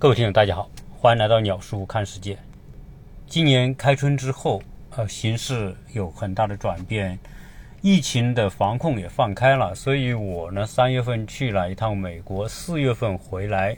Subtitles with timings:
[0.00, 0.70] 各位听友，大家好，
[1.00, 2.38] 欢迎来到鸟叔看世界。
[3.26, 4.62] 今年开春之后，
[4.94, 7.18] 呃，形势有很大的转变，
[7.82, 13.76] 疫情的防控也放开了，所以我呢，三月份去了一趟美国，四月份回来，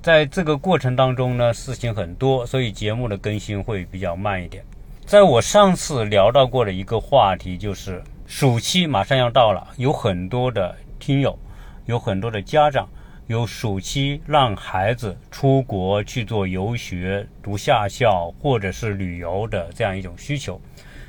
[0.00, 4.64] 在这个过程当中呢，事情很多，所以节目的更新会比较慢一点。
[5.04, 11.38] 在我上次聊到过的一个话题，就是暑期马上要到了，有很多的听友，
[11.84, 12.88] 有很多的家长。
[13.26, 20.60] 有暑期让孩子出国去做游学、读夏校或者是旅游的这样一种需求，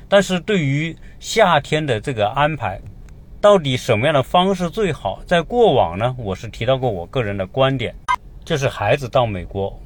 [0.08, 2.80] 但是对于夏天的这个安排，
[3.38, 5.22] 到底什么样的方式最好？
[5.26, 7.94] 在过往呢，我是提到过我个人的观点，
[8.42, 9.78] 就是孩子到美国，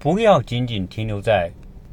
[0.00, 1.48] 不要仅仅停留在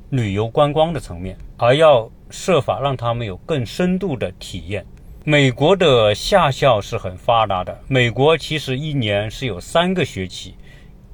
[0.09, 4.83] 旅游观光的层面，而要设法让他们有更深度的体验。
[5.27, 7.75] 美国的夏校是很发达的。
[7.87, 10.53] 美国其实一年是有三个学期，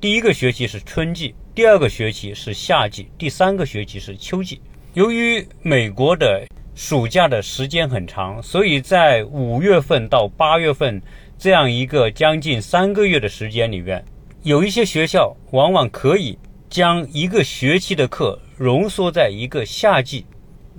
[0.02, 4.60] 第一个学期是春季，第二个学期是夏季，第三个学期是秋季。
[4.96, 6.46] 由于美国的
[6.76, 11.02] 暑假的时间很长，所以在五月份到八月份
[11.38, 14.04] 这样一个将近三个月的时间里面，
[14.44, 16.38] 有一些学校往往可以
[16.70, 20.26] 将一个学期的课浓缩在一个夏季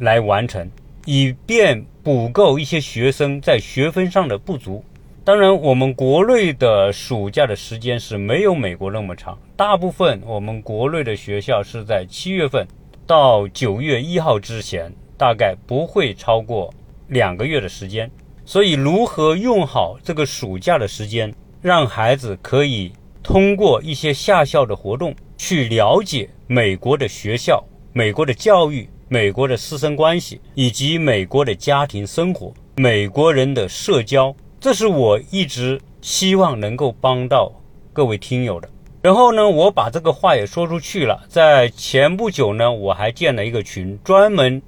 [0.00, 0.70] 来完成。
[1.04, 4.84] 以便补够一些学生在学分上的不足。
[5.24, 12.66] 当然，我们国内的暑假的时间是没有美国那么长，大部分我们国内的学校是在七月份
[13.06, 16.74] 到九月一号之前，大概不会超过
[17.06, 18.10] 两个月的时间。
[18.44, 22.92] 所以，如何用好这个暑假的时间，让孩子可以
[23.22, 28.88] 通过一些夏校的活动去了解美国的学校、美国的教育。
[29.12, 37.52] 美国的师生关系以及美国的家庭生活，美国人的社交，这是我一直希望能够帮到
[37.92, 38.66] 各位听友的。
[39.02, 41.26] 然后呢，我把这个话也说出去了。
[41.28, 44.62] 在前不久呢，我还建了一个群，专门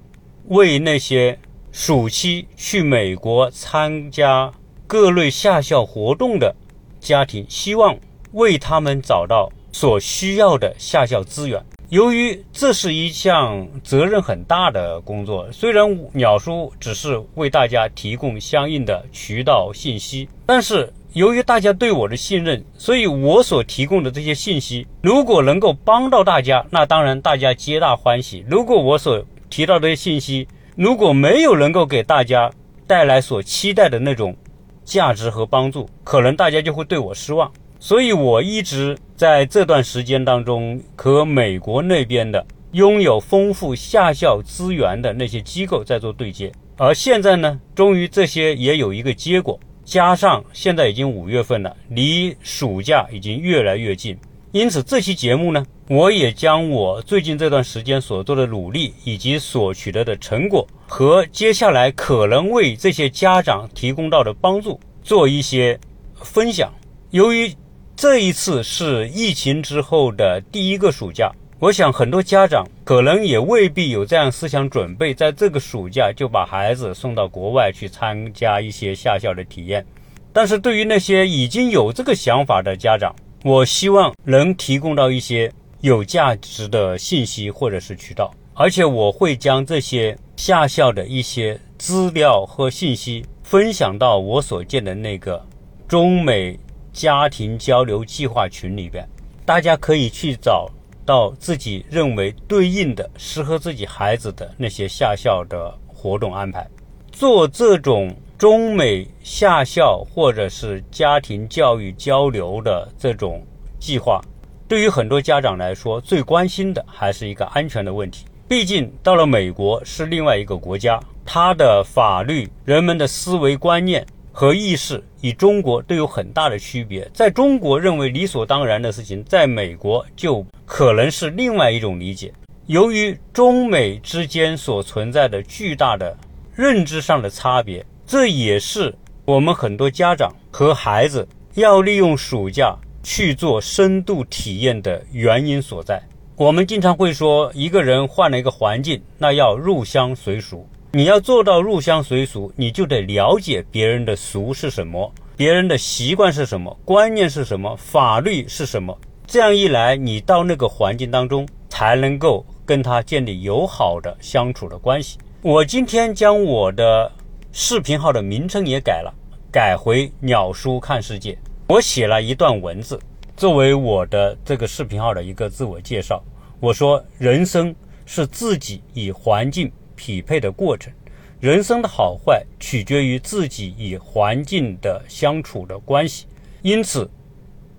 [0.48, 1.38] 为那些
[1.72, 4.52] 暑期去美国参加
[4.86, 6.54] 各类夏校活动的
[7.00, 7.96] 家庭，希望
[8.32, 11.64] 为他们找到所需要的夏校资源。
[11.94, 32.50] 由于这是一项责任很大的工作，虽然鸟叔只是为大家提供相应的渠道信息，但是由于大家对我的信任，所以我所提供的这些信息，如果能够帮到大家，那当然大家皆大欢喜；如果我所提到这些信息如果没有能够给大家
[32.88, 34.34] 带来所期待的那种
[34.82, 37.52] 价值和帮助，可能大家就会对我失望。
[37.78, 49.58] 所以，我一直在这段时间当中和美国那边的拥有丰富下校资源的那些机构在做对接，而现在呢，终于这些也有一个结果。
[49.84, 54.16] 加上现在已经五月份了，离暑假已经越来越近，
[54.50, 65.78] 因此这期节目呢，我也将我最近这段时间所做的努力以及所取得的成果和接下来可能为这些家长提供到的帮助做一些
[66.14, 66.72] 分享。
[67.10, 67.52] 由于
[67.96, 79.84] 这一次是疫情之后的第一个暑假，我想很多家长可能也未必有这样思想准备，在这个暑假就把孩子送到国外去参加一些夏校的体验。
[80.32, 85.50] 但是对于那些已经有这个想法的家长，我希望能提供到一些
[85.80, 95.40] 有价值的信息或者是渠道，而且我会将这些夏校的一些资料和信息分享到我所建的那个
[95.86, 96.58] 中美。
[96.94, 99.06] 家庭交流计划群里边，
[99.44, 100.70] 大家可以去找
[101.04, 106.66] 到自己认为对应的、适合自己孩子的那些夏校的活动安排。
[107.10, 113.44] 做这种中美夏校或者是家庭教育交流的这种
[113.78, 114.20] 计划，
[114.66, 118.24] 对于很多家长来说，最关心的还是一个安全的问题。
[118.46, 124.06] 毕竟到了美国是另外一个国家，它的法律、人们的思维观念。
[124.36, 132.32] 和意识与中国都有很大的区别，在中国认为理所当然的事情，在美国就可能是另外一种理解。
[132.66, 136.18] 由于中美之间所存在的巨大的
[136.52, 138.92] 认知上的差别，这也是
[139.24, 146.02] 我们很多家长和孩子要利用暑假去做深度体验的原因所在。
[146.34, 150.68] 我们经常会说，一个人换了一个环境，那要入乡随俗。
[150.96, 158.96] 你要做到入乡随俗，你就得了解别人的俗是什么，别人的习惯是什么，观念是什么，法律是什么。
[159.26, 165.18] 这样一来，你到那个环境当中，才能够跟他建立友好的相处的关系。
[165.42, 167.10] 我今天将我的
[167.50, 169.12] 视频号的名称也改了，
[169.50, 171.36] 改回“鸟叔看世界”。
[171.66, 173.00] 我写了一段文字，
[173.36, 176.22] 作为我的这个视频号的一个自我介绍，
[176.60, 177.74] 我说人生
[178.06, 180.92] 是自己与环境匹配的过程，
[181.40, 186.26] 人生的好坏取决于自己与环境的相处的关系。
[186.62, 187.10] 因此，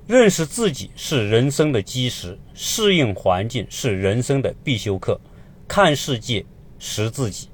[0.07, 5.19] 认识自己是人生的基石，适应环境是人生的必修课。
[5.67, 6.45] 看世界，
[6.77, 7.49] 识自己。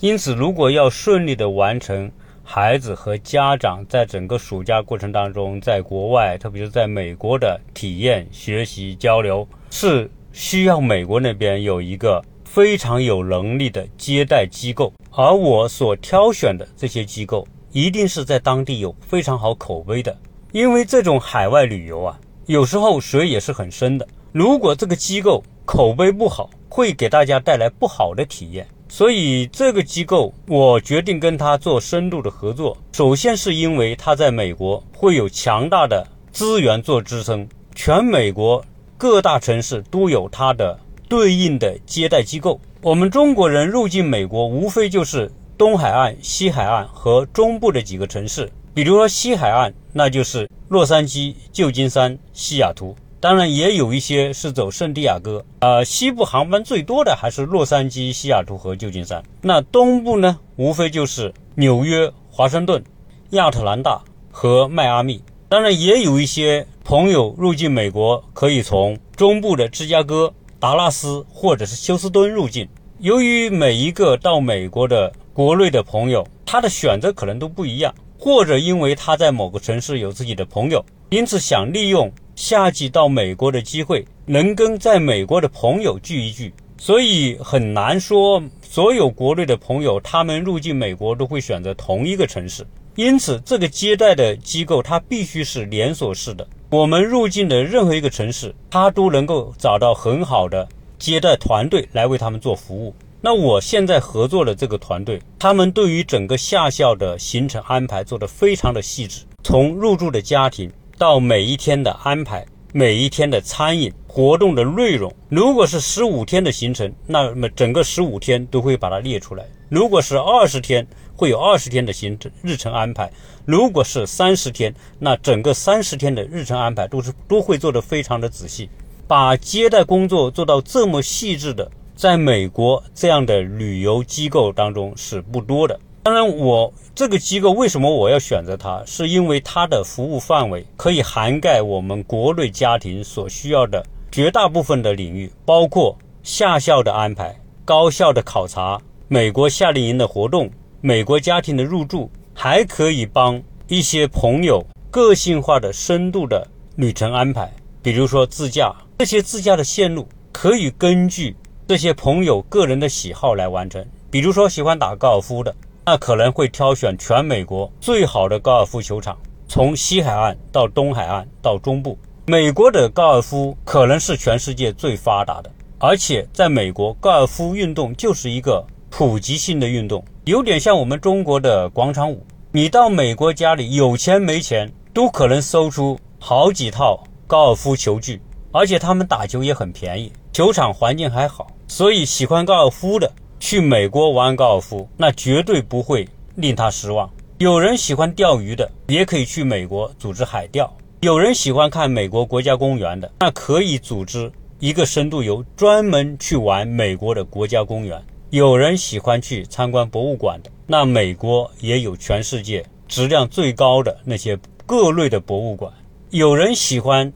[0.00, 2.12] 因此，如果要顺利的完成
[2.44, 14.90] 孩子和家长在整个暑假过程当中，在国外，特别是在美国的体验、学习、交流，是需要美国那边有一个非常有能力的接待机构。
[15.10, 20.16] 而我所挑选的这些机构，一定是在当地有非常好口碑的。
[20.52, 24.08] 因为这种海外旅游啊，有时候水也是很深的。
[24.32, 28.66] 如果这个机构口碑不好，会给大家带来不好的体验。
[28.88, 32.76] 所以这个机构，我决定跟他做深度的合作。
[32.92, 38.64] 首先是因为他在美国会有强大的资源做支撑，全美国
[38.96, 40.78] 各大城市都有他的
[41.08, 42.60] 对应的接待机构。
[42.82, 48.50] 我们中国人入境美国，无非就是东海岸、西海岸和中部的几个城市。
[48.74, 52.94] 比如说西海岸，那就是洛杉矶、旧金山、西雅图。
[53.18, 59.22] 当然也有一些是走圣地亚哥，呃，西部航班最多的还是洛杉矶、西雅图和旧金山。
[59.40, 62.84] 那东部呢，无非就是纽约、华盛顿、
[63.30, 65.22] 亚特兰大和迈阿密。
[65.48, 70.32] 当然也有一些朋友入境美国，可以从中部的芝加哥、
[70.66, 72.68] 达拉斯或者是休斯敦入境。
[72.98, 82.10] 由于每一个到美国的国内的朋友，他的选择可能都不一样，或者因为他在某个城市有自己的朋友，因此想利用。
[82.34, 92.66] 夏季到美国的机会，能跟在美国的朋友聚一聚，所以很难说所有国内的朋友他们入境美国都会选择同一个城市。
[92.96, 96.46] 因此，这个接待的机构它必须是连锁式的。
[96.70, 100.66] 我们入境的任何一个城市，它都能够找到很好的
[100.98, 102.94] 接待团队来为他们做服务。
[103.20, 110.70] 那我现在合作的这个团队，他们对于整个夏校的行程安排做得非常的细致，从入住的家庭。
[110.98, 120.86] 到每一天的安排，每一天的餐饮活动的内容，如果是十五天的行程，那么整个十五天都会把它列出来；如果是二十天，
[121.16, 123.08] 会有二十天的行程日程安排；
[123.44, 128.68] 如果是三十天，那整个三十天的日程安排都是都会做得非常的仔细，
[129.08, 135.80] 把接待工作做到这么细致的，在美国这样的旅游机构当中是不多的。
[136.02, 138.80] 当然，我这个机构为什么我要选择它？
[138.86, 150.48] 是因为它的服务范围可以涵盖我们国内家庭所需要的绝大部分的领域，包括夏校的安排、高校的考察、美国夏令营的活动、
[150.80, 156.46] 美国家庭的入住，还可以帮一些朋友个性化的、深度的
[156.76, 157.50] 旅程安排，
[157.82, 158.74] 比如说自驾。
[158.98, 161.36] 这些自驾的线路可以根据
[161.66, 165.54] 这些朋友个人的喜好来完成，比如说喜欢打高尔夫的。
[165.84, 171.96] 那可能会挑选全美国最好的高尔夫球场，从西海岸到东海岸到中部。
[172.26, 182.24] 美国的高尔夫可能是全世界最发达的，而且在美国，高尔夫运动就是一个普及性的运动，有点像我们中国的广场舞。
[182.52, 188.20] 你到美国家里，有钱没钱都可能搜出好几套高尔夫球具，
[188.52, 193.10] 而且他们打球也很便宜，球场环境还好，所以喜欢高尔夫的。
[193.38, 197.08] 去美国玩高尔夫，那绝对不会令他失望。
[197.36, 200.64] 有人喜欢钓鱼的，也可以去美国组织海钓；
[201.00, 208.02] 有人喜欢看美国国家公园的，那可以组织一个深度游，专门去玩美国的国家公园。
[208.30, 215.72] 有人喜欢去参观博物馆的，那美国也有全世界质量最高的那些各类的博物馆。
[216.10, 217.12] 有人喜欢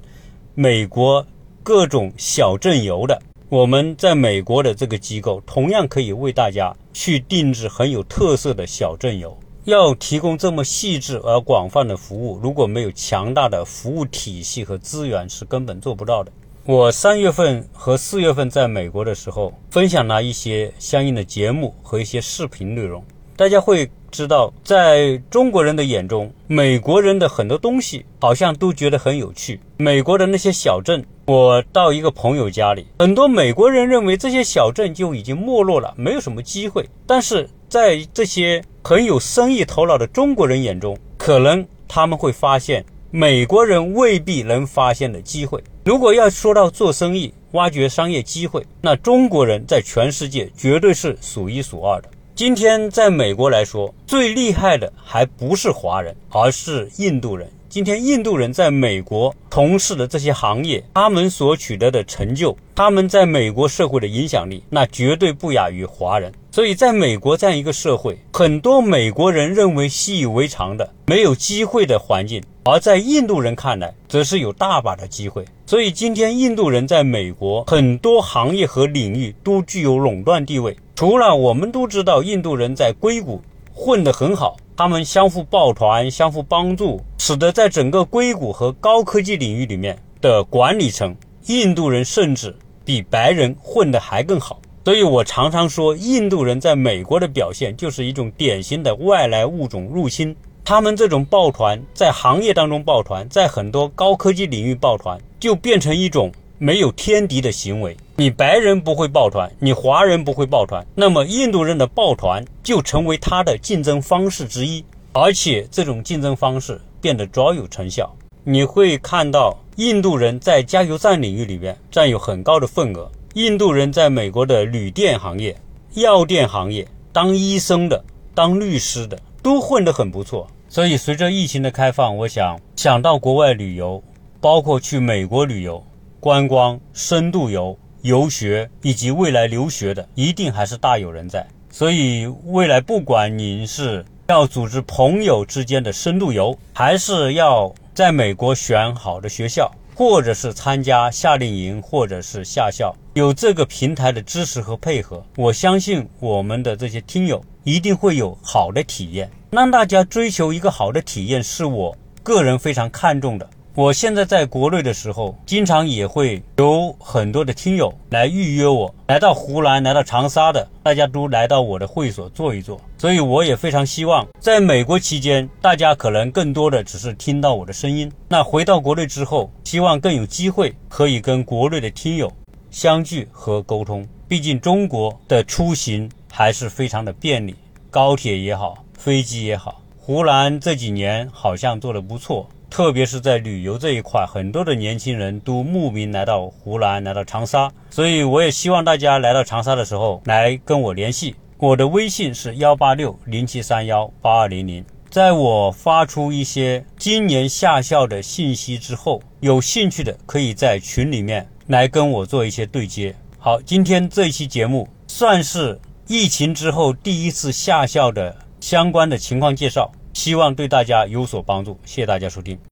[0.55, 1.27] 美国
[1.65, 3.21] 各种小镇游的。
[3.49, 9.37] 我们在美国的这个机构，同样可以为大家去定制很有特色的小镇游。
[9.65, 16.31] 要提供这么细致而广泛的服务，如果没有强大的服务体系和资源，是根本做不到的。
[16.71, 23.03] 我三月份和四月份在美国的时候，分享了一些相应的节目和一些视频内容，
[23.35, 23.91] 大家会。
[24.13, 29.61] 知道，在中国人的眼中，美国人的很多东西好像都觉得很有趣。
[29.77, 36.89] 美国的那些小镇，我到一个朋友家里，很多美国人认为这些小镇就已经没落了，没有什么机会。
[37.07, 45.61] 但是在这些很有生意头脑的中国人眼中，可能他们会发现美国人未必能发现的机会。
[45.85, 52.09] 如果要说到做生意、挖掘商业机会，那中国人在全世界绝对是数一数二的。
[52.37, 57.51] 今天在美国来说，最厉害的还不是华人，而是印度人。
[57.69, 66.33] 今天印度人在美国从事的这些行业，他们所取得的成就，他们在美国社会的影响力，那绝对不亚于华人。
[66.53, 75.45] 所以，在美国这样一个社会，很多美国人认为习以为常的没有机会的环境，而在印度人看来，则是有大把的机会。
[75.67, 80.77] 所以，今天印度人在美国很多行业和领域都具有垄断地位。
[80.95, 83.43] 除了我们都知道，印度人在硅谷
[83.75, 91.13] 混得很好，他们相互抱团、相互帮助，使得在整个硅谷和高科技领域里面的管理层，
[91.47, 94.61] 印度人甚至比白人混得还更好。
[94.85, 100.35] 所以我常常说，印度人在美国的表现就是一种典型的外来物种入侵。
[100.71, 106.31] 他们这种抱团，在行业当中抱团，在很多高科技领域抱团，就变成一种。
[106.59, 118.09] 没有天敌的行为，你白人不会抱团，你华人不会抱团，那么印度人的抱团就成为他的竞争方式之一，而且这种竞争方式变得卓有成效。
[118.45, 125.57] 你会看到印度人在加油站领域里面占有很高的份额，印度人在美国的旅店行业、
[125.95, 128.05] 药店行业当医生的、
[128.37, 130.47] 当律师的都混得很不错。
[130.73, 134.01] 所以随着疫情的开放，我想想到国外旅游，
[134.41, 135.85] 包括去美国旅游。
[136.21, 141.45] 观光、深度游、游学以及未来留学的，一定还是大有人在。
[141.71, 159.31] 所以，未来不管您是要组织朋友之间的深度游，还是要在美国选好的学校，或者是参加夏令营，或者是夏校，有这个平台的支持和配合，我相信我们的这些听友一定会有好的体验。
[159.51, 163.49] 让大家追求一个好的体验，是我个人非常看重的。
[163.77, 172.81] 我现在在国内的时候，经常也会有很多的听友来预约我，来到湖南、来到长沙的，大家都来到我的会所坐一坐。
[172.99, 178.11] 所以我也非常希望，在美国期间，大家可能更多的只是听到我的声音。
[178.29, 182.31] 那回到国内之后，希望更有机会可以跟国内的听友
[182.71, 184.07] 相聚和沟通。
[184.29, 187.55] 毕竟中国的出行还是非常的便利，
[187.91, 189.83] 高铁也好，飞机也好。
[189.99, 192.49] 湖南这几年好像做得不错。
[192.71, 197.69] 特别是在旅游这一块，很多的年轻人都慕名来到湖南，来到长沙。
[197.91, 201.35] 所以我也希望大家来到长沙的时候来跟我联系。
[201.59, 204.85] 我的微信是幺八六零七三幺八二零零。
[205.11, 213.13] 在我发出一些今年下校的信息之后，有兴趣的可以在群里面来跟我做一些对接。
[213.37, 215.77] 好，今天这一期节目算是
[216.13, 219.93] 疫情之后第一次下校的相关的情况介绍。
[220.13, 222.59] 希望对大家有所帮助，谢谢大家收听。